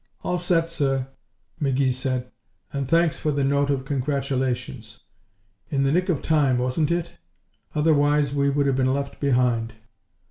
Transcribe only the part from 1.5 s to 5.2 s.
McGee said, "and thanks for the note of congratulations.